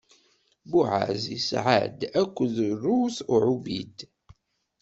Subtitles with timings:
[0.69, 3.97] Buɛaz isɛa-d akked Rut Ɛubid.